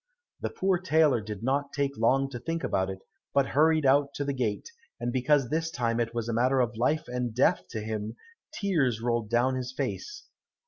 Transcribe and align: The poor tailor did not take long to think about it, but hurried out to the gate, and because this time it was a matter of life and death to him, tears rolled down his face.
The 0.39 0.49
poor 0.49 0.79
tailor 0.79 1.21
did 1.21 1.43
not 1.43 1.73
take 1.73 1.95
long 1.95 2.27
to 2.31 2.39
think 2.39 2.63
about 2.63 2.89
it, 2.89 3.03
but 3.35 3.49
hurried 3.49 3.85
out 3.85 4.15
to 4.15 4.25
the 4.25 4.33
gate, 4.33 4.71
and 4.99 5.13
because 5.13 5.49
this 5.51 5.69
time 5.69 5.99
it 5.99 6.11
was 6.15 6.27
a 6.27 6.33
matter 6.33 6.59
of 6.59 6.75
life 6.75 7.07
and 7.07 7.35
death 7.35 7.67
to 7.69 7.81
him, 7.81 8.15
tears 8.51 8.99
rolled 8.99 9.29
down 9.29 9.53
his 9.53 9.71
face. 9.71 10.23